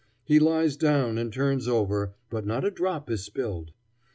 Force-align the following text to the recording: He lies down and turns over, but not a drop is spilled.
He 0.25 0.39
lies 0.39 0.77
down 0.77 1.19
and 1.19 1.31
turns 1.31 1.67
over, 1.67 2.15
but 2.31 2.43
not 2.43 2.65
a 2.65 2.71
drop 2.71 3.07
is 3.11 3.23
spilled. 3.23 3.71